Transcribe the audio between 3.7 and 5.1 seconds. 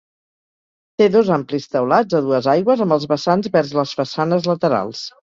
les façanes laterals.